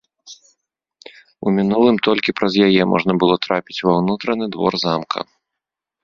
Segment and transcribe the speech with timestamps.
[1.49, 5.19] У мінулым толькі праз яе можна было трапіць ва ўнутраны двор замка.